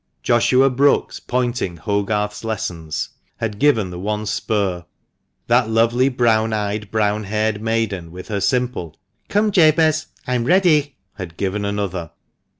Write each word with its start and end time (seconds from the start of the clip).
Joshua 0.23 0.67
Brookes 0.71 1.19
pointing 1.19 1.77
Hogarth's 1.77 2.43
lessons 2.43 3.09
had 3.37 3.59
given 3.59 3.91
the 3.91 3.99
one 3.99 4.25
spur; 4.25 4.83
that 5.45 5.69
lovely 5.69 6.09
brown 6.09 6.53
eyed, 6.53 6.89
brown 6.89 7.25
haired 7.25 7.61
maiden, 7.61 8.11
with 8.11 8.27
her 8.29 8.41
simple, 8.41 8.95
"Come, 9.29 9.51
Jabez— 9.51 10.07
I'm 10.25 10.45
ready," 10.45 10.95
had 11.19 11.37
given 11.37 11.63
another. 11.65 12.09